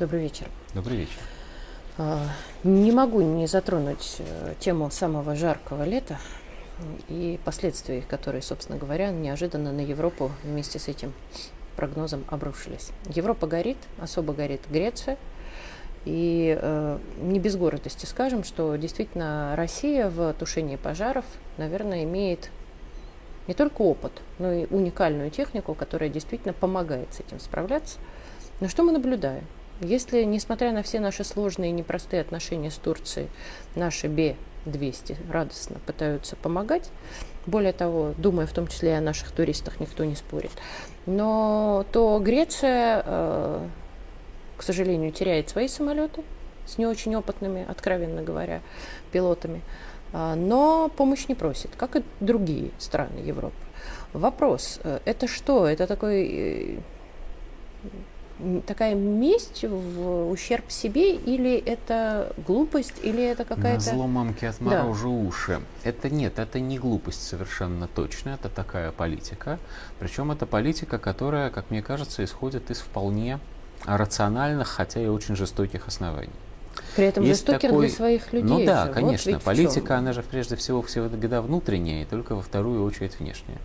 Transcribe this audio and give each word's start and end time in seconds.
Добрый 0.00 0.22
вечер. 0.22 0.46
Добрый 0.72 0.96
вечер. 0.96 1.18
А, 1.98 2.26
не 2.64 2.90
могу 2.90 3.20
не 3.20 3.46
затронуть 3.46 4.16
э, 4.20 4.54
тему 4.58 4.90
самого 4.90 5.36
жаркого 5.36 5.82
лета 5.82 6.18
и 7.10 7.38
последствий, 7.44 8.00
которые, 8.00 8.40
собственно 8.40 8.78
говоря, 8.78 9.10
неожиданно 9.10 9.72
на 9.72 9.82
Европу 9.82 10.32
вместе 10.42 10.78
с 10.78 10.88
этим 10.88 11.12
прогнозом 11.76 12.24
обрушились. 12.28 12.92
Европа 13.10 13.46
горит, 13.46 13.76
особо 14.00 14.32
горит 14.32 14.62
Греция. 14.70 15.18
И 16.06 16.58
э, 16.58 16.98
не 17.20 17.38
без 17.38 17.56
гордости 17.56 18.06
скажем, 18.06 18.42
что 18.42 18.76
действительно 18.76 19.54
Россия 19.54 20.08
в 20.08 20.32
тушении 20.32 20.76
пожаров, 20.76 21.26
наверное, 21.58 22.04
имеет 22.04 22.50
не 23.48 23.52
только 23.52 23.82
опыт, 23.82 24.12
но 24.38 24.50
и 24.50 24.66
уникальную 24.70 25.30
технику, 25.30 25.74
которая 25.74 26.08
действительно 26.08 26.54
помогает 26.54 27.12
с 27.12 27.20
этим 27.20 27.38
справляться. 27.38 27.98
Но 28.60 28.68
что 28.68 28.82
мы 28.82 28.92
наблюдаем? 28.92 29.44
Если, 29.80 30.24
несмотря 30.24 30.72
на 30.72 30.82
все 30.82 31.00
наши 31.00 31.24
сложные 31.24 31.70
и 31.70 31.72
непростые 31.72 32.20
отношения 32.20 32.70
с 32.70 32.76
Турцией, 32.76 33.28
наши 33.74 34.08
Б-200 34.08 35.16
радостно 35.32 35.78
пытаются 35.86 36.36
помогать, 36.36 36.90
более 37.46 37.72
того, 37.72 38.12
думая 38.18 38.46
в 38.46 38.52
том 38.52 38.66
числе 38.66 38.90
и 38.90 38.94
о 38.94 39.00
наших 39.00 39.32
туристах, 39.32 39.80
никто 39.80 40.04
не 40.04 40.16
спорит, 40.16 40.50
но 41.06 41.86
то 41.92 42.18
Греция, 42.18 43.02
э, 43.06 43.68
к 44.58 44.62
сожалению, 44.62 45.12
теряет 45.12 45.48
свои 45.48 45.66
самолеты 45.66 46.22
с 46.66 46.76
не 46.76 46.86
очень 46.86 47.16
опытными, 47.16 47.64
откровенно 47.66 48.22
говоря, 48.22 48.60
пилотами, 49.12 49.62
э, 50.12 50.34
но 50.34 50.90
помощь 50.94 51.26
не 51.26 51.34
просит, 51.34 51.70
как 51.78 51.96
и 51.96 52.02
другие 52.20 52.70
страны 52.78 53.20
Европы. 53.20 53.56
Вопрос, 54.12 54.78
э, 54.84 55.00
это 55.06 55.26
что? 55.26 55.66
Это 55.66 55.86
такой 55.86 56.80
такая 58.66 58.94
месть 58.94 59.64
в 59.64 60.30
ущерб 60.30 60.70
себе, 60.70 61.14
или 61.14 61.56
это 61.56 62.34
глупость, 62.46 62.94
или 63.02 63.22
это 63.22 63.44
какая-то... 63.44 63.86
На 63.86 63.96
зло 63.96 64.06
мамки 64.06 64.44
отморожу 64.44 65.10
да. 65.10 65.28
уши. 65.28 65.60
Это 65.84 66.10
нет, 66.10 66.38
это 66.38 66.60
не 66.60 66.78
глупость 66.78 67.22
совершенно 67.26 67.88
точно, 67.88 68.30
это 68.30 68.48
такая 68.48 68.92
политика. 68.92 69.58
Причем 69.98 70.32
это 70.32 70.46
политика, 70.46 70.98
которая, 70.98 71.50
как 71.50 71.70
мне 71.70 71.82
кажется, 71.82 72.24
исходит 72.24 72.70
из 72.70 72.78
вполне 72.78 73.38
рациональных, 73.84 74.68
хотя 74.68 75.00
и 75.00 75.06
очень 75.06 75.36
жестоких 75.36 75.88
оснований. 75.88 76.30
При 76.96 77.06
этом 77.06 77.24
Есть 77.24 77.46
такой... 77.46 77.86
для 77.86 77.96
своих 77.96 78.32
людей. 78.32 78.48
Ну 78.48 78.64
да, 78.64 78.86
же. 78.86 78.92
конечно. 78.92 79.32
Вот 79.32 79.42
политика, 79.42 79.96
она 79.96 80.12
же 80.12 80.22
прежде 80.22 80.56
всего 80.56 80.82
всегда 80.82 81.42
внутренняя, 81.42 82.02
и 82.02 82.04
только 82.04 82.34
во 82.34 82.42
вторую 82.42 82.84
очередь 82.84 83.18
внешняя. 83.18 83.58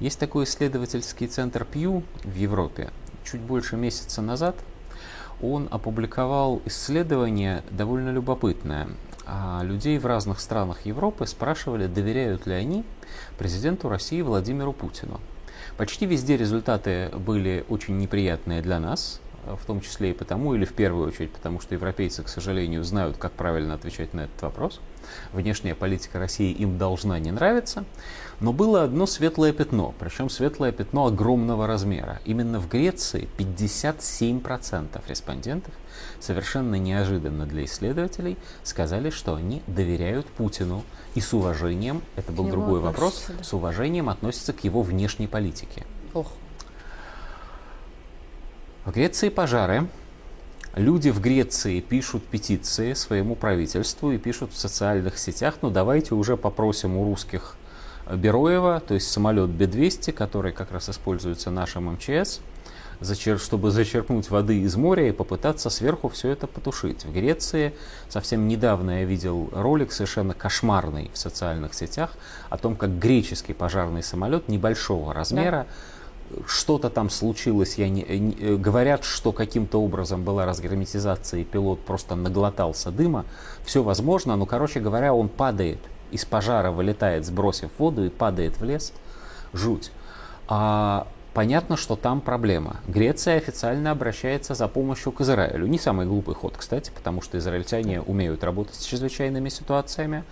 Есть 0.00 0.18
такой 0.18 0.44
исследовательский 0.44 1.28
центр 1.28 1.64
Пью 1.64 2.02
в 2.24 2.34
Европе, 2.34 2.90
чуть 3.24 3.40
больше 3.40 3.76
месяца 3.76 4.22
назад 4.22 4.56
он 5.42 5.68
опубликовал 5.70 6.62
исследование 6.64 7.62
довольно 7.70 8.10
любопытное. 8.10 8.88
А 9.26 9.62
людей 9.62 9.98
в 9.98 10.06
разных 10.06 10.40
странах 10.40 10.84
Европы 10.84 11.26
спрашивали, 11.26 11.86
доверяют 11.86 12.46
ли 12.46 12.54
они 12.54 12.84
президенту 13.38 13.88
России 13.88 14.20
Владимиру 14.22 14.72
Путину. 14.72 15.20
Почти 15.76 16.06
везде 16.06 16.36
результаты 16.36 17.10
были 17.16 17.64
очень 17.68 17.98
неприятные 17.98 18.60
для 18.60 18.78
нас, 18.78 19.20
в 19.60 19.64
том 19.66 19.80
числе 19.80 20.10
и 20.10 20.14
потому, 20.14 20.54
или 20.54 20.64
в 20.64 20.72
первую 20.72 21.08
очередь 21.08 21.32
потому, 21.32 21.60
что 21.60 21.74
европейцы, 21.74 22.22
к 22.22 22.28
сожалению, 22.28 22.84
знают, 22.84 23.16
как 23.16 23.32
правильно 23.32 23.74
отвечать 23.74 24.14
на 24.14 24.22
этот 24.22 24.42
вопрос. 24.42 24.80
Внешняя 25.32 25.74
политика 25.74 26.18
России 26.18 26.52
им 26.52 26.78
должна 26.78 27.18
не 27.18 27.30
нравиться. 27.30 27.84
Но 28.40 28.52
было 28.52 28.82
одно 28.82 29.06
светлое 29.06 29.52
пятно, 29.52 29.94
причем 29.98 30.28
светлое 30.28 30.72
пятно 30.72 31.06
огромного 31.06 31.66
размера. 31.66 32.20
Именно 32.24 32.58
в 32.58 32.68
Греции 32.68 33.28
57% 33.38 35.00
респондентов 35.08 35.72
совершенно 36.18 36.74
неожиданно 36.74 37.46
для 37.46 37.64
исследователей 37.64 38.36
сказали, 38.62 39.10
что 39.10 39.34
они 39.34 39.62
доверяют 39.66 40.26
Путину 40.26 40.82
и 41.14 41.20
с 41.20 41.32
уважением, 41.32 42.02
это 42.16 42.32
был 42.32 42.48
другой 42.48 42.80
вопрос, 42.80 43.26
да. 43.28 43.44
с 43.44 43.52
уважением 43.52 44.08
относятся 44.08 44.52
к 44.52 44.64
его 44.64 44.82
внешней 44.82 45.28
политике. 45.28 45.84
Ох. 46.12 46.32
В 48.84 48.92
Греции 48.92 49.30
пожары. 49.30 49.88
Люди 50.74 51.08
в 51.08 51.18
Греции 51.18 51.80
пишут 51.80 52.22
петиции 52.22 52.92
своему 52.92 53.34
правительству 53.34 54.12
и 54.12 54.18
пишут 54.18 54.52
в 54.52 54.58
социальных 54.58 55.16
сетях, 55.16 55.54
ну 55.62 55.70
давайте 55.70 56.14
уже 56.14 56.36
попросим 56.36 56.98
у 56.98 57.04
русских 57.04 57.56
Бероева, 58.12 58.82
то 58.86 58.92
есть 58.92 59.10
самолет 59.10 59.48
Б-200, 59.48 60.12
который 60.12 60.52
как 60.52 60.70
раз 60.70 60.90
используется 60.90 61.50
нашим 61.50 61.94
МЧС, 61.94 62.40
чтобы 63.38 63.70
зачерпнуть 63.70 64.28
воды 64.28 64.60
из 64.60 64.76
моря 64.76 65.08
и 65.08 65.12
попытаться 65.12 65.70
сверху 65.70 66.10
все 66.10 66.28
это 66.28 66.46
потушить. 66.46 67.06
В 67.06 67.12
Греции 67.14 67.72
совсем 68.10 68.46
недавно 68.48 69.00
я 69.00 69.04
видел 69.06 69.48
ролик 69.52 69.92
совершенно 69.92 70.34
кошмарный 70.34 71.10
в 71.14 71.16
социальных 71.16 71.72
сетях 71.72 72.10
о 72.50 72.58
том, 72.58 72.76
как 72.76 72.98
греческий 72.98 73.54
пожарный 73.54 74.02
самолет 74.02 74.48
небольшого 74.48 75.14
размера 75.14 75.66
да. 75.66 75.74
Что-то 76.46 76.90
там 76.90 77.10
случилось, 77.10 77.76
я 77.76 77.88
не, 77.88 78.02
не, 78.02 78.56
говорят, 78.56 79.04
что 79.04 79.32
каким-то 79.32 79.80
образом 79.82 80.24
была 80.24 80.46
разгерметизация, 80.46 81.40
и 81.40 81.44
пилот 81.44 81.80
просто 81.80 82.14
наглотался 82.14 82.90
дыма. 82.90 83.24
Все 83.64 83.82
возможно, 83.82 84.36
но, 84.36 84.46
короче 84.46 84.80
говоря, 84.80 85.14
он 85.14 85.28
падает 85.28 85.78
из 86.14 86.24
пожара 86.24 86.70
вылетает, 86.70 87.26
сбросив 87.26 87.70
воду 87.76 88.04
и 88.04 88.08
падает 88.08 88.60
в 88.60 88.64
лес. 88.64 88.92
Жуть. 89.52 89.90
А 90.46 91.08
понятно, 91.32 91.76
что 91.76 91.96
там 91.96 92.20
проблема. 92.20 92.76
Греция 92.86 93.36
официально 93.36 93.90
обращается 93.90 94.54
за 94.54 94.68
помощью 94.68 95.10
к 95.10 95.20
Израилю. 95.22 95.66
Не 95.66 95.78
самый 95.78 96.06
глупый 96.06 96.36
ход, 96.36 96.54
кстати, 96.56 96.92
потому 96.94 97.20
что 97.20 97.36
израильтяне 97.38 98.00
умеют 98.00 98.44
работать 98.44 98.76
с 98.76 98.84
чрезвычайными 98.84 99.48
ситуациями. 99.48 100.24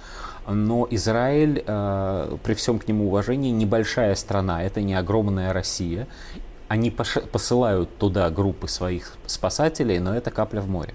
Но 0.47 0.87
Израиль, 0.91 1.63
э, 1.65 2.37
при 2.43 2.55
всем 2.55 2.79
к 2.79 2.89
нему 2.89 3.07
уважении, 3.07 3.51
небольшая 3.51 4.15
страна, 4.15 4.63
это 4.63 4.81
не 4.81 4.95
огромная 4.95 5.53
Россия. 5.53 6.09
Они 6.69 6.91
посылают 6.91 7.97
туда 7.99 8.29
группы 8.31 8.67
своих 8.67 9.17
спасателей, 9.27 9.99
но 9.99 10.15
это 10.17 10.31
капля 10.31 10.61
в 10.61 10.69
море. 10.69 10.95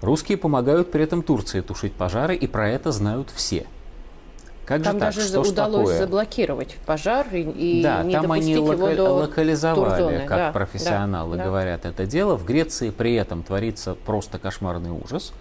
Русские 0.00 0.38
помогают 0.38 0.92
при 0.92 1.02
этом 1.02 1.22
Турции 1.22 1.60
тушить 1.60 1.94
пожары, 1.94 2.36
и 2.36 2.46
про 2.46 2.68
это 2.68 2.92
знают 2.92 3.30
все. 3.34 3.66
Как 4.64 4.82
там 4.82 4.94
же 4.94 4.98
так? 5.00 5.14
даже 5.14 5.26
Что 5.26 5.40
удалось 5.40 5.88
такое? 5.88 5.98
заблокировать 5.98 6.76
пожар 6.84 7.26
и, 7.32 7.40
и 7.40 7.82
да, 7.82 8.02
не 8.02 8.12
там 8.12 8.30
они 8.30 8.54
лока- 8.58 8.72
его 8.74 8.94
до 8.94 9.12
локализовали, 9.14 9.88
турзоны. 10.02 10.26
как 10.26 10.36
да, 10.36 10.52
профессионалы 10.52 11.38
да, 11.38 11.44
говорят, 11.44 11.80
да. 11.84 11.88
это 11.88 12.04
дело. 12.04 12.36
В 12.36 12.44
Греции 12.44 12.90
при 12.90 13.14
этом 13.14 13.42
творится 13.42 13.94
просто 13.94 14.38
кошмарный 14.38 14.90
ужас 14.90 15.32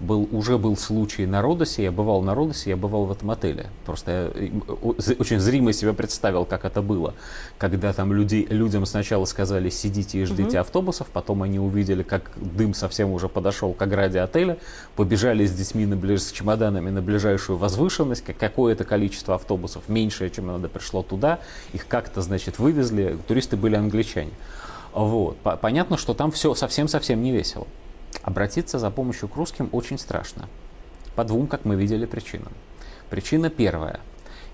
был, 0.00 0.28
уже 0.32 0.58
был 0.58 0.76
случай 0.76 1.26
на 1.26 1.42
Родосе, 1.42 1.84
я 1.84 1.92
бывал 1.92 2.22
на 2.22 2.34
Родосе, 2.34 2.70
я 2.70 2.76
бывал 2.76 3.06
в 3.06 3.12
этом 3.12 3.30
отеле. 3.30 3.66
Просто 3.84 4.32
я 4.34 4.46
э, 4.46 5.14
очень 5.18 5.40
зримо 5.40 5.72
себе 5.72 5.92
представил, 5.92 6.44
как 6.44 6.64
это 6.64 6.82
было. 6.82 7.14
Когда 7.58 7.92
там 7.92 8.12
людей, 8.12 8.46
людям 8.48 8.86
сначала 8.86 9.24
сказали, 9.24 9.70
сидите 9.70 10.20
и 10.20 10.24
ждите 10.24 10.58
угу. 10.58 10.58
автобусов, 10.58 11.08
потом 11.08 11.42
они 11.42 11.58
увидели, 11.58 12.02
как 12.02 12.30
дым 12.36 12.74
совсем 12.74 13.12
уже 13.12 13.28
подошел 13.28 13.72
к 13.72 13.82
ограде 13.82 14.20
отеля, 14.20 14.58
побежали 14.96 15.46
с 15.46 15.52
детьми 15.52 15.86
на, 15.86 15.96
с 16.18 16.32
чемоданами 16.32 16.90
на 16.90 17.02
ближайшую 17.02 17.58
возвышенность, 17.58 18.24
какое-то 18.24 18.84
количество 18.84 19.34
автобусов, 19.34 19.88
меньшее, 19.88 20.30
чем 20.30 20.46
надо, 20.46 20.68
пришло 20.68 21.02
туда, 21.02 21.40
их 21.72 21.86
как-то, 21.86 22.22
значит, 22.22 22.58
вывезли, 22.58 23.18
туристы 23.26 23.56
были 23.56 23.76
англичане. 23.76 24.32
Вот. 24.92 25.36
Понятно, 25.60 25.96
что 25.96 26.14
там 26.14 26.30
все 26.30 26.54
совсем-совсем 26.54 27.22
не 27.22 27.32
весело. 27.32 27.66
Обратиться 28.24 28.78
за 28.78 28.90
помощью 28.90 29.28
к 29.28 29.36
русским 29.36 29.68
очень 29.72 29.98
страшно. 29.98 30.48
По 31.14 31.24
двум, 31.24 31.46
как 31.46 31.64
мы 31.64 31.76
видели, 31.76 32.06
причинам. 32.06 32.52
Причина 33.10 33.50
первая. 33.50 34.00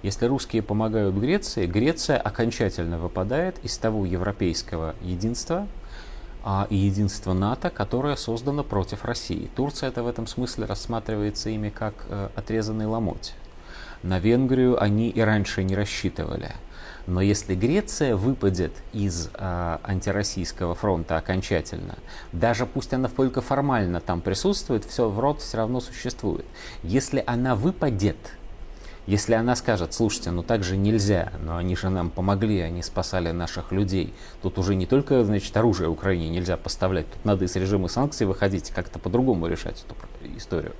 Если 0.03 0.27
русские 0.27 0.63
помогают 0.63 1.15
Греции, 1.15 1.67
Греция 1.67 2.19
окончательно 2.19 2.99
выпадает 2.99 3.59
из 3.63 3.79
того 3.79 4.05
европейского 4.05 4.97
единства 5.03 5.69
а, 6.43 6.67
и 6.69 6.77
единства 6.77 7.33
НАТО, 7.33 7.71
которое 7.71 8.17
создано 8.17 8.65
против 8.65 9.05
России. 9.05 9.51
Турция 9.55 9.91
это 9.91 10.03
в 10.03 10.09
этом 10.09 10.27
смысле 10.27 10.65
рассматривается 10.65 11.51
ими 11.51 11.69
как 11.69 11.95
э, 12.09 12.29
отрезанный 12.35 12.87
ломоть. 12.87 13.35
На 14.03 14.19
Венгрию 14.19 14.83
они 14.83 15.11
и 15.11 15.21
раньше 15.21 15.63
не 15.63 15.77
рассчитывали. 15.77 16.53
Но 17.07 17.21
если 17.21 17.55
Греция 17.55 18.17
выпадет 18.17 18.73
из 18.93 19.31
э, 19.35 19.79
антироссийского 19.83 20.75
фронта 20.75 21.17
окончательно, 21.17 21.97
даже 22.33 22.67
пусть 22.67 22.93
она 22.93 23.09
только 23.09 23.41
формально 23.41 24.01
там 24.01 24.21
присутствует, 24.21 24.85
все 24.85 25.09
в 25.09 25.19
рот 25.19 25.41
все 25.41 25.59
равно 25.59 25.81
существует. 25.81 26.45
Если 26.83 27.23
она 27.27 27.55
выпадет, 27.55 28.17
если 29.07 29.35
она 29.35 29.57
скажет, 29.57 29.93
слушайте, 29.95 30.31
ну 30.31 30.43
так 30.43 30.63
же 30.63 30.77
нельзя, 30.77 31.33
но 31.43 31.57
они 31.57 31.75
же 31.75 31.89
нам 31.89 32.11
помогли, 32.11 32.61
они 32.61 32.83
спасали 32.83 33.31
наших 33.33 33.73
людей, 33.73 34.15
тут 34.43 34.59
уже 34.59 34.75
не 34.75 34.87
только, 34.87 35.25
значит, 35.25 35.57
оружие 35.57 35.89
Украине 35.89 36.29
нельзя 36.29 36.57
поставлять, 36.57 37.11
тут 37.11 37.25
надо 37.25 37.45
из 37.47 37.57
режима 37.57 37.89
санкций 37.89 38.27
выходить, 38.27 38.71
как-то 38.71 38.99
по-другому 38.99 39.47
решать 39.47 39.85
эту 39.85 39.97
историю 40.37 40.75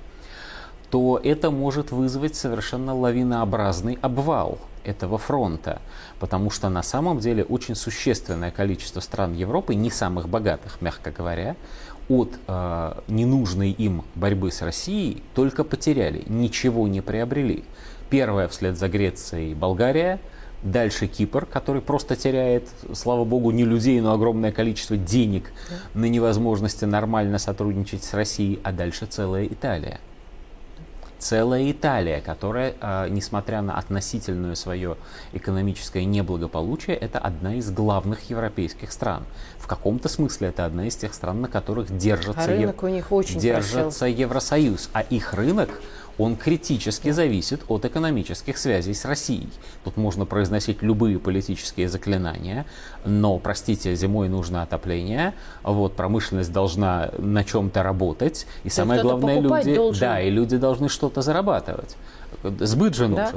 то 0.91 1.19
это 1.23 1.51
может 1.51 1.91
вызвать 1.91 2.35
совершенно 2.35 2.93
лавинообразный 2.93 3.97
обвал 4.01 4.59
этого 4.83 5.17
фронта, 5.17 5.81
потому 6.19 6.49
что 6.49 6.67
на 6.67 6.83
самом 6.83 7.19
деле 7.19 7.45
очень 7.45 7.75
существенное 7.75 8.51
количество 8.51 8.99
стран 8.99 9.33
Европы, 9.33 9.73
не 9.73 9.89
самых 9.89 10.27
богатых, 10.27 10.81
мягко 10.81 11.11
говоря, 11.11 11.55
от 12.09 12.33
э, 12.45 12.93
ненужной 13.07 13.71
им 13.71 14.03
борьбы 14.15 14.51
с 14.51 14.61
Россией 14.61 15.23
только 15.33 15.63
потеряли, 15.63 16.23
ничего 16.27 16.87
не 16.89 16.99
приобрели. 16.99 17.63
Первая 18.09 18.49
вслед 18.49 18.77
за 18.77 18.89
Грецией 18.89 19.53
Болгария, 19.53 20.19
дальше 20.61 21.07
Кипр, 21.07 21.45
который 21.45 21.81
просто 21.81 22.17
теряет, 22.17 22.67
слава 22.93 23.23
богу, 23.23 23.51
не 23.51 23.63
людей, 23.63 24.01
но 24.01 24.11
огромное 24.11 24.51
количество 24.51 24.97
денег 24.97 25.53
на 25.93 26.05
невозможности 26.05 26.83
нормально 26.83 27.37
сотрудничать 27.37 28.03
с 28.03 28.13
Россией, 28.13 28.59
а 28.63 28.73
дальше 28.73 29.05
целая 29.05 29.45
Италия 29.45 30.01
целая 31.21 31.71
Италия, 31.71 32.19
которая, 32.19 32.73
а, 32.81 33.07
несмотря 33.07 33.61
на 33.61 33.77
относительное 33.77 34.55
свое 34.55 34.97
экономическое 35.33 36.03
неблагополучие, 36.03 36.97
это 36.97 37.19
одна 37.19 37.55
из 37.55 37.69
главных 37.71 38.29
европейских 38.29 38.91
стран. 38.91 39.23
В 39.57 39.67
каком-то 39.67 40.09
смысле 40.09 40.49
это 40.49 40.65
одна 40.65 40.87
из 40.87 40.95
тех 40.95 41.13
стран, 41.13 41.41
на 41.41 41.47
которых 41.47 41.95
держится, 41.95 42.43
а 42.43 42.47
рынок 42.47 42.77
ев... 42.77 42.83
у 42.83 42.87
них 42.87 43.11
очень 43.11 43.39
держится 43.39 44.07
Евросоюз. 44.07 44.89
А 44.93 45.01
их 45.01 45.33
рынок 45.33 45.69
он 46.21 46.35
критически 46.35 47.09
зависит 47.09 47.61
от 47.67 47.85
экономических 47.85 48.57
связей 48.57 48.93
с 48.93 49.05
Россией. 49.05 49.49
Тут 49.83 49.97
можно 49.97 50.25
произносить 50.25 50.83
любые 50.83 51.17
политические 51.17 51.89
заклинания, 51.89 52.65
но, 53.05 53.39
простите, 53.39 53.95
зимой 53.95 54.29
нужно 54.29 54.61
отопление, 54.61 55.33
вот, 55.63 55.95
промышленность 55.95 56.51
должна 56.51 57.09
на 57.17 57.43
чем-то 57.43 57.81
работать, 57.81 58.45
и 58.63 58.69
да 58.69 58.75
самое 58.75 59.01
главное, 59.01 59.39
люди, 59.39 59.75
должен. 59.75 59.99
да, 59.99 60.21
и 60.21 60.29
люди 60.29 60.57
должны 60.57 60.89
что-то 60.89 61.23
зарабатывать. 61.23 61.97
Сбыт 62.43 62.95
же 62.95 63.07
нужен. 63.07 63.25
Да? 63.25 63.31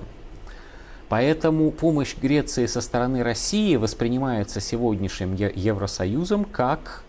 Поэтому 1.09 1.71
помощь 1.71 2.17
Греции 2.17 2.67
со 2.67 2.83
стороны 2.83 3.23
России 3.23 3.77
воспринимается 3.77 4.61
сегодняшним 4.61 5.35
Евросоюзом 5.35 6.45
как 6.45 7.03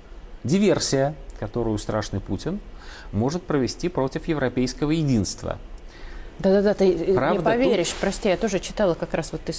диверсия, 0.43 1.15
которую 1.39 1.77
страшный 1.79 2.21
Путин 2.21 2.59
может 3.11 3.43
провести 3.43 3.89
против 3.89 4.27
европейского 4.27 4.91
единства. 4.91 5.57
Да-да-да, 6.39 6.73
ты 6.73 6.91
э, 6.91 7.13
Правда, 7.13 7.37
не 7.37 7.43
поверишь. 7.43 7.89
Тут... 7.89 7.99
Прости, 8.01 8.27
я 8.27 8.35
тоже 8.35 8.59
читала 8.59 8.93
как 8.93 9.13
раз 9.13 9.31
вот 9.31 9.41
ты 9.41 9.53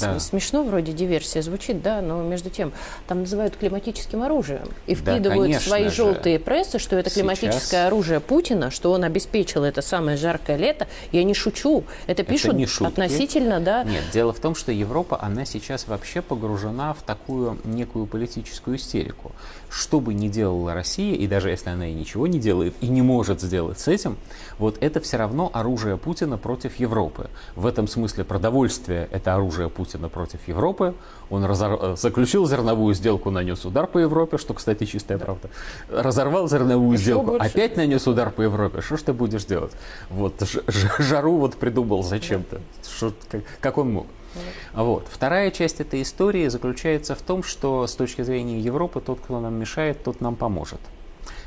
да. 0.00 0.18
смешно 0.18 0.62
вроде 0.62 0.92
диверсия 0.92 1.42
звучит, 1.42 1.82
да, 1.82 2.00
но 2.00 2.22
между 2.22 2.48
тем 2.48 2.72
там 3.06 3.20
называют 3.20 3.56
климатическим 3.56 4.22
оружием 4.22 4.68
и 4.86 4.94
вкидывают 4.94 5.52
да, 5.52 5.60
свои 5.60 5.84
же. 5.84 5.96
желтые 5.96 6.38
прессы, 6.38 6.78
что 6.78 6.96
это 6.96 7.10
климатическое 7.10 7.60
Сейчас... 7.60 7.86
оружие 7.86 8.20
Путина, 8.20 8.70
что 8.70 8.90
он 8.92 9.04
обеспечил 9.04 9.64
это 9.64 9.82
самое 9.82 10.16
жаркое 10.16 10.56
лето. 10.56 10.88
Я 11.12 11.24
не 11.24 11.34
шучу. 11.34 11.84
Это 12.06 12.22
пишут 12.22 12.54
это 12.54 12.86
относительно, 12.86 13.60
да. 13.60 13.84
Нет, 13.84 14.02
дело 14.12 14.32
в 14.32 14.40
том, 14.40 14.54
что 14.54 14.72
Европа, 14.72 15.18
она 15.20 15.44
сейчас 15.44 15.86
вообще 15.88 16.22
погружена 16.22 16.94
в 16.94 17.02
такую 17.02 17.58
некую 17.64 18.06
политическую 18.06 18.78
истерику. 18.78 19.32
Что 19.72 20.00
бы 20.00 20.12
ни 20.12 20.28
делала 20.28 20.74
Россия, 20.74 21.14
и 21.14 21.26
даже 21.26 21.48
если 21.48 21.70
она 21.70 21.88
и 21.88 21.94
ничего 21.94 22.26
не 22.26 22.38
делает 22.38 22.74
и 22.82 22.88
не 22.88 23.00
может 23.00 23.40
сделать 23.40 23.80
с 23.80 23.88
этим, 23.88 24.18
вот 24.58 24.76
это 24.82 25.00
все 25.00 25.16
равно 25.16 25.50
оружие 25.54 25.96
Путина 25.96 26.36
против 26.36 26.76
Европы. 26.76 27.30
В 27.56 27.64
этом 27.64 27.88
смысле 27.88 28.24
продовольствие– 28.24 29.08
это 29.10 29.34
оружие 29.34 29.70
Путина 29.70 30.10
против 30.10 30.46
Европы. 30.46 30.94
Он 31.30 31.44
разор... 31.44 31.78
Э, 31.80 31.96
заключил 31.96 32.46
зерновую 32.46 32.94
сделку, 32.94 33.30
нанес 33.30 33.64
удар 33.64 33.86
по 33.86 33.96
Европе, 33.96 34.36
что, 34.36 34.52
кстати, 34.52 34.84
чистая 34.84 35.16
правда. 35.16 35.48
Разорвал 35.88 36.50
зерновую 36.50 36.92
Еще 36.92 37.04
сделку, 37.04 37.30
больше. 37.30 37.46
опять 37.46 37.78
нанес 37.78 38.06
удар 38.06 38.30
по 38.30 38.42
Европе. 38.42 38.82
Что 38.82 38.98
ж 38.98 39.02
ты 39.02 39.12
будешь 39.14 39.46
делать? 39.46 39.72
Вот 40.10 40.34
жару 40.98 41.38
вот 41.38 41.56
придумал 41.56 42.02
зачем-то. 42.02 42.60
Как, 43.30 43.40
как 43.60 43.78
он 43.78 43.92
мог? 43.92 44.06
Вот. 44.74 45.08
Вторая 45.10 45.50
часть 45.50 45.80
этой 45.80 46.02
истории 46.02 46.48
заключается 46.48 47.14
в 47.14 47.22
том, 47.22 47.42
что 47.42 47.86
с 47.86 47.94
точки 47.94 48.22
зрения 48.22 48.60
Европы 48.60 49.00
тот, 49.00 49.20
кто 49.20 49.40
нам 49.40 49.54
мешает, 49.54 50.02
тот 50.02 50.20
нам 50.20 50.36
поможет. 50.36 50.80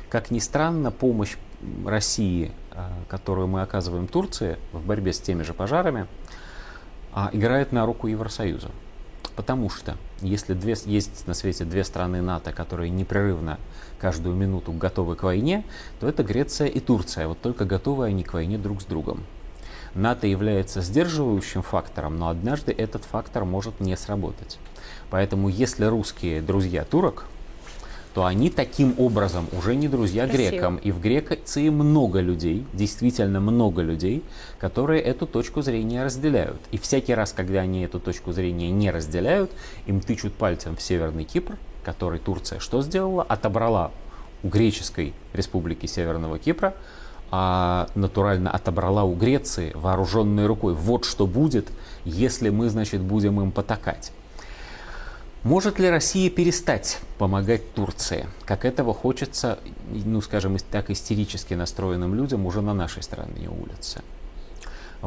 Как 0.08 0.30
ни 0.30 0.38
странно, 0.38 0.90
помощь 0.90 1.36
России, 1.84 2.52
а, 2.72 2.92
которую 3.08 3.48
мы 3.48 3.62
оказываем 3.62 4.06
Турции 4.06 4.56
в 4.72 4.84
борьбе 4.86 5.12
с 5.12 5.20
теми 5.20 5.42
же 5.42 5.54
пожарами, 5.54 6.06
а, 7.12 7.30
играет 7.32 7.72
на 7.72 7.86
руку 7.86 8.06
Евросоюза. 8.06 8.70
Потому 9.34 9.68
что 9.68 9.96
если 10.20 10.54
две, 10.54 10.74
есть 10.84 11.26
на 11.26 11.34
свете 11.34 11.64
две 11.64 11.84
страны 11.84 12.22
НАТО, 12.22 12.52
которые 12.52 12.90
непрерывно 12.90 13.58
каждую 13.98 14.34
минуту 14.34 14.72
готовы 14.72 15.16
к 15.16 15.22
войне, 15.22 15.64
то 16.00 16.08
это 16.08 16.22
Греция 16.22 16.68
и 16.68 16.80
Турция. 16.80 17.28
Вот 17.28 17.40
только 17.40 17.64
готовы 17.64 18.06
они 18.06 18.24
к 18.24 18.32
войне 18.32 18.58
друг 18.58 18.80
с 18.80 18.84
другом. 18.86 19.24
НАТО 19.96 20.26
является 20.26 20.82
сдерживающим 20.82 21.62
фактором, 21.62 22.18
но 22.18 22.28
однажды 22.28 22.72
этот 22.72 23.04
фактор 23.04 23.44
может 23.44 23.80
не 23.80 23.96
сработать. 23.96 24.58
Поэтому 25.10 25.48
если 25.48 25.86
русские 25.86 26.42
друзья 26.42 26.84
турок, 26.84 27.24
то 28.16 28.24
они 28.24 28.48
таким 28.48 28.94
образом 28.96 29.46
уже 29.52 29.74
не 29.74 29.88
друзья 29.88 30.26
Красиво. 30.26 30.50
грекам. 30.50 30.76
И 30.76 30.90
в 30.90 31.00
Греции 31.02 31.68
много 31.68 32.20
людей, 32.20 32.64
действительно 32.72 33.40
много 33.40 33.82
людей, 33.82 34.24
которые 34.58 35.02
эту 35.02 35.26
точку 35.26 35.60
зрения 35.60 36.02
разделяют. 36.02 36.60
И 36.70 36.78
всякий 36.78 37.14
раз, 37.14 37.32
когда 37.32 37.60
они 37.60 37.82
эту 37.82 38.00
точку 38.00 38.32
зрения 38.32 38.70
не 38.70 38.90
разделяют, 38.90 39.50
им 39.84 40.00
тычут 40.00 40.32
пальцем 40.32 40.76
в 40.76 40.82
Северный 40.82 41.24
Кипр, 41.24 41.58
который 41.84 42.18
Турция 42.18 42.58
что 42.58 42.80
сделала? 42.80 43.22
Отобрала 43.22 43.90
у 44.42 44.48
греческой 44.48 45.12
республики 45.34 45.84
Северного 45.84 46.38
Кипра 46.38 46.74
а, 47.30 47.88
натурально 47.94 48.50
отобрала 48.50 49.04
у 49.04 49.14
Греции 49.14 49.72
вооруженной 49.74 50.46
рукой. 50.46 50.74
Вот 50.74 51.04
что 51.04 51.26
будет, 51.26 51.68
если 52.04 52.50
мы, 52.50 52.68
значит, 52.68 53.00
будем 53.00 53.40
им 53.40 53.50
потакать. 53.50 54.12
Может 55.42 55.78
ли 55.78 55.88
Россия 55.88 56.28
перестать 56.28 56.98
помогать 57.18 57.72
Турции, 57.72 58.26
как 58.44 58.64
этого 58.64 58.92
хочется, 58.92 59.60
ну, 59.90 60.20
скажем, 60.20 60.56
так 60.58 60.90
истерически 60.90 61.54
настроенным 61.54 62.14
людям 62.14 62.46
уже 62.46 62.62
на 62.62 62.74
нашей 62.74 63.02
стороне 63.04 63.48
улицы? 63.48 64.02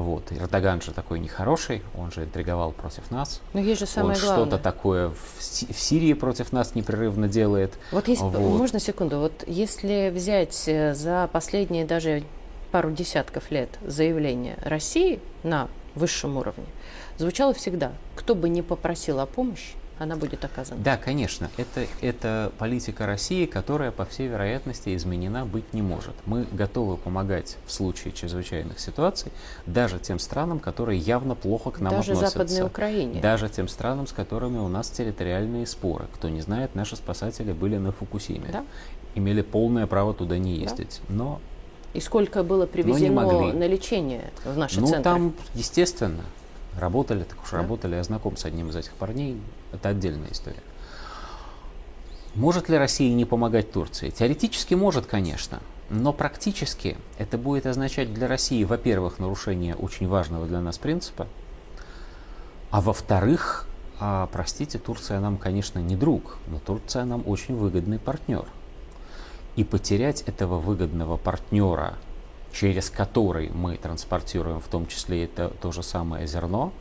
Вот. 0.01 0.31
Эрдоган 0.31 0.81
же 0.81 0.91
такой 0.91 1.19
нехороший, 1.19 1.81
он 1.97 2.11
же 2.11 2.23
интриговал 2.23 2.71
против 2.71 3.11
нас. 3.11 3.41
Но 3.53 3.59
есть 3.59 3.79
же 3.79 3.85
самое 3.85 4.15
он 4.15 4.15
что-то 4.15 4.57
такое 4.57 5.09
в, 5.09 5.15
в 5.39 5.79
Сирии 5.79 6.13
против 6.13 6.53
нас 6.53 6.73
непрерывно 6.73 7.27
делает. 7.27 7.73
Вот, 7.91 8.07
есть, 8.07 8.21
вот 8.21 8.39
можно 8.39 8.79
секунду, 8.79 9.19
вот 9.19 9.43
если 9.45 10.11
взять 10.13 10.63
э, 10.67 10.93
за 10.95 11.29
последние 11.31 11.85
даже 11.85 12.23
пару 12.71 12.91
десятков 12.91 13.51
лет 13.51 13.69
заявление 13.85 14.57
России 14.63 15.19
на 15.43 15.67
высшем 15.95 16.37
уровне, 16.37 16.65
звучало 17.17 17.53
всегда, 17.53 17.91
кто 18.15 18.35
бы 18.35 18.47
не 18.47 18.61
попросил 18.61 19.19
о 19.19 19.25
помощи, 19.25 19.73
она 19.99 20.15
будет 20.15 20.43
оказана. 20.45 20.81
Да, 20.81 20.97
конечно. 20.97 21.49
Это, 21.57 21.85
это 22.01 22.51
политика 22.57 23.05
России, 23.05 23.45
которая, 23.45 23.91
по 23.91 24.05
всей 24.05 24.27
вероятности, 24.27 24.95
изменена 24.95 25.45
быть 25.45 25.73
не 25.73 25.81
может. 25.81 26.13
Мы 26.25 26.47
готовы 26.51 26.97
помогать 26.97 27.57
в 27.65 27.71
случае 27.71 28.13
чрезвычайных 28.13 28.79
ситуаций 28.79 29.31
даже 29.65 29.99
тем 29.99 30.17
странам, 30.17 30.59
которые 30.59 30.97
явно 30.97 31.35
плохо 31.35 31.71
к 31.71 31.79
нам 31.79 31.93
даже 31.93 32.13
относятся. 32.13 32.39
Даже 32.39 32.49
Западной 32.49 32.71
Украине. 32.71 33.21
Даже 33.21 33.49
тем 33.49 33.67
странам, 33.67 34.07
с 34.07 34.13
которыми 34.13 34.57
у 34.57 34.69
нас 34.69 34.89
территориальные 34.89 35.67
споры. 35.67 36.05
Кто 36.15 36.29
не 36.29 36.41
знает, 36.41 36.75
наши 36.75 36.95
спасатели 36.95 37.51
были 37.51 37.77
на 37.77 37.91
Фукусиме. 37.91 38.49
Да? 38.51 38.65
Имели 39.15 39.41
полное 39.41 39.85
право 39.85 40.13
туда 40.13 40.37
не 40.37 40.55
ездить. 40.55 41.01
Да. 41.09 41.13
Но 41.15 41.41
и 41.93 41.99
сколько 41.99 42.43
было 42.43 42.65
привезено 42.65 43.51
на 43.51 43.67
лечение 43.67 44.31
в 44.45 44.57
наши 44.57 44.79
ну, 44.79 44.87
центры? 44.87 44.99
Ну, 44.99 45.03
там, 45.03 45.33
естественно, 45.55 46.23
работали, 46.77 47.23
так 47.23 47.41
уж 47.43 47.51
да? 47.51 47.57
работали. 47.57 47.95
Я 47.95 48.03
знаком 48.03 48.37
с 48.37 48.45
одним 48.45 48.69
из 48.69 48.75
этих 48.75 48.93
парней. 48.93 49.37
Это 49.71 49.89
отдельная 49.89 50.31
история. 50.31 50.63
Может 52.35 52.69
ли 52.69 52.77
Россия 52.77 53.13
не 53.13 53.25
помогать 53.25 53.71
Турции? 53.71 54.09
Теоретически 54.09 54.73
может, 54.73 55.05
конечно. 55.05 55.59
Но 55.89 56.13
практически 56.13 56.97
это 57.17 57.37
будет 57.37 57.65
означать 57.65 58.13
для 58.13 58.27
России, 58.27 58.63
во-первых, 58.63 59.17
нарушение 59.17 59.75
очень 59.75 60.07
важного 60.07 60.45
для 60.45 60.61
нас 60.61 60.77
принципа, 60.77 61.27
а 62.69 62.81
во-вторых, 62.81 63.67
а, 63.99 64.29
простите, 64.31 64.77
Турция 64.77 65.19
нам, 65.19 65.37
конечно, 65.37 65.79
не 65.79 65.95
друг, 65.95 66.37
но 66.47 66.59
Турция 66.59 67.05
нам 67.05 67.23
очень 67.25 67.55
выгодный 67.55 67.97
партнер. 67.97 68.45
И 69.55 69.63
потерять 69.63 70.21
этого 70.21 70.59
выгодного 70.59 71.17
партнера, 71.17 71.95
через 72.53 72.91
который 72.91 73.49
мы 73.49 73.75
транспортируем 73.75 74.59
в 74.59 74.67
том 74.67 74.85
числе 74.85 75.25
это 75.25 75.49
то 75.61 75.71
же 75.71 75.81
самое 75.81 76.27
зерно, 76.27 76.71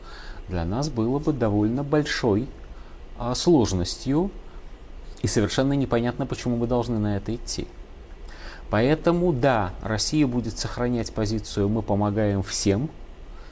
для 0.47 0.63
нас 0.65 0.89
было 0.89 1.17
бы 1.17 1.33
довольно 1.33 1.83
большой 1.83 2.47
сложностью, 3.35 4.31
и 5.21 5.27
совершенно 5.27 5.73
непонятно, 5.73 6.25
почему 6.25 6.57
мы 6.57 6.67
должны 6.67 6.97
на 6.97 7.17
это 7.17 7.35
идти. 7.35 7.67
Поэтому, 8.69 9.33
да, 9.33 9.73
Россия 9.81 10.27
будет 10.27 10.57
сохранять 10.57 11.11
позицию 11.11 11.69
«мы 11.69 11.81
помогаем 11.81 12.43
всем», 12.43 12.89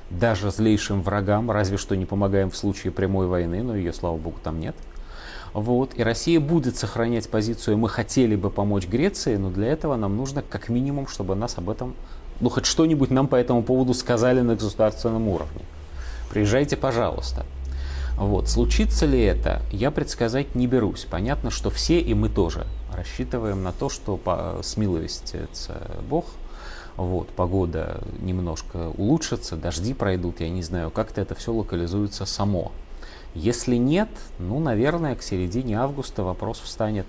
даже 0.10 0.52
злейшим 0.52 1.02
врагам, 1.02 1.52
разве 1.52 1.78
что 1.78 1.96
не 1.96 2.06
помогаем 2.06 2.50
в 2.50 2.56
случае 2.56 2.94
прямой 2.94 3.28
войны, 3.28 3.62
но 3.64 3.76
ее, 3.76 3.92
слава 3.92 4.16
богу, 4.18 4.38
там 4.42 4.60
нет. 4.60 4.76
Вот. 5.54 5.92
И 5.96 6.04
Россия 6.04 6.40
будет 6.40 6.78
сохранять 6.78 7.30
позицию 7.30 7.78
«мы 7.78 7.90
хотели 7.90 8.36
бы 8.36 8.50
помочь 8.50 8.88
Греции», 8.88 9.36
но 9.36 9.50
для 9.50 9.68
этого 9.68 9.96
нам 9.96 10.16
нужно 10.16 10.42
как 10.44 10.70
минимум, 10.70 11.08
чтобы 11.08 11.36
нас 11.36 11.58
об 11.58 11.70
этом 11.70 11.94
ну, 12.40 12.50
хоть 12.50 12.66
что-нибудь 12.66 13.10
нам 13.10 13.28
по 13.28 13.36
этому 13.36 13.64
поводу 13.64 13.94
сказали 13.94 14.42
на 14.42 14.56
государственном 14.56 15.28
уровне. 15.28 15.62
Приезжайте, 16.30 16.78
пожалуйста. 16.78 17.46
Вот. 18.18 18.50
Случится 18.50 19.06
ли 19.06 19.22
это, 19.22 19.62
я 19.72 19.92
предсказать 19.92 20.56
не 20.56 20.68
берусь. 20.68 21.06
Понятно, 21.10 21.52
что 21.52 21.70
все, 21.70 22.00
и 22.00 22.14
мы 22.14 22.30
тоже, 22.30 22.66
рассчитываем 22.92 23.64
на 23.64 23.72
то, 23.72 23.90
что 23.90 24.20
смиловестится 24.64 25.82
Бог, 26.10 26.26
вот, 26.98 27.30
погода 27.30 28.02
немножко 28.20 28.90
улучшится, 28.98 29.56
дожди 29.56 29.94
пройдут, 29.94 30.40
я 30.40 30.50
не 30.50 30.64
знаю, 30.64 30.90
как-то 30.90 31.22
это 31.22 31.36
все 31.36 31.54
локализуется 31.54 32.26
само. 32.26 32.72
Если 33.36 33.76
нет, 33.76 34.10
ну, 34.40 34.60
наверное, 34.60 35.16
к 35.16 35.22
середине 35.22 35.80
августа 35.80 36.24
вопрос 36.24 36.60
встанет. 36.60 37.06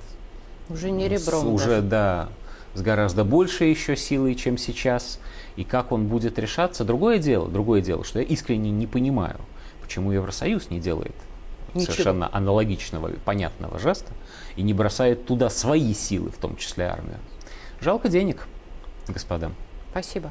Уже 0.68 0.90
не 0.90 1.08
ребром. 1.08 1.40
С, 1.40 1.44
уже, 1.46 1.80
да, 1.80 2.28
с 2.74 2.82
гораздо 2.82 3.24
большей 3.24 3.70
еще 3.70 3.96
силой, 3.96 4.34
чем 4.34 4.58
сейчас. 4.58 5.20
И 5.56 5.64
как 5.64 5.90
он 5.90 6.06
будет 6.06 6.38
решаться, 6.38 6.84
другое 6.84 7.18
дело, 7.18 7.48
другое 7.48 7.80
дело, 7.80 8.04
что 8.04 8.18
я 8.18 8.26
искренне 8.26 8.70
не 8.70 8.86
понимаю, 8.86 9.40
почему 9.88 10.12
Евросоюз 10.12 10.68
не 10.68 10.80
делает 10.80 11.14
Ничего. 11.72 11.92
совершенно 11.92 12.28
аналогичного, 12.30 13.08
понятного 13.24 13.78
жеста 13.78 14.12
и 14.54 14.62
не 14.62 14.74
бросает 14.74 15.24
туда 15.24 15.48
свои 15.48 15.94
силы, 15.94 16.30
в 16.30 16.36
том 16.36 16.56
числе 16.56 16.84
армию. 16.84 17.16
Жалко 17.80 18.10
денег, 18.10 18.46
господа. 19.08 19.50
Спасибо. 19.90 20.30